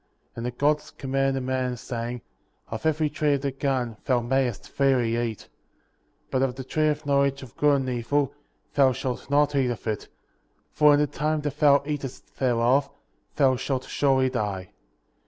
12. 0.33 0.33
And 0.37 0.45
the 0.47 0.57
Gods 0.57 0.89
commanded 0.89 1.35
the 1.35 1.45
man, 1.45 1.77
saying: 1.77 2.23
Of 2.69 2.87
every 2.87 3.07
tree 3.07 3.35
of 3.35 3.41
the 3.41 3.51
garden 3.51 3.97
thou 4.05 4.19
mayest 4.19 4.67
freely 4.67 5.15
eat, 5.15 5.41
13. 5.41 5.49
But 6.31 6.41
of 6.41 6.55
the 6.55 6.63
tree 6.63 6.87
of 6.89 7.05
knowledge 7.05 7.43
of 7.43 7.55
good 7.55 7.75
and 7.81 7.87
evil, 7.87 8.33
thou 8.73 8.93
shalt 8.93 9.29
not 9.29 9.53
eat 9.53 9.69
of 9.69 9.85
it; 9.85 10.07
for 10.71 10.95
in 10.95 10.99
the 10.99 11.05
time 11.05 11.41
that 11.41 11.59
thou 11.59 11.83
eatest 11.85 12.39
thereof, 12.39 12.89
thou 13.35 13.55
shalt 13.55 13.83
surely 13.83 14.31
die. 14.31 14.71